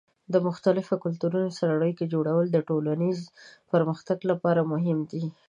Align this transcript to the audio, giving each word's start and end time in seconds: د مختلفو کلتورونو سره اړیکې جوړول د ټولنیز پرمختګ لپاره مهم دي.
د 0.33 0.35
مختلفو 0.47 0.93
کلتورونو 1.03 1.49
سره 1.59 1.71
اړیکې 1.79 2.11
جوړول 2.13 2.45
د 2.51 2.57
ټولنیز 2.67 3.19
پرمختګ 3.71 4.17
لپاره 4.31 4.61
مهم 4.71 4.99
دي. 5.11 5.23